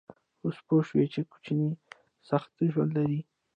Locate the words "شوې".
0.87-1.05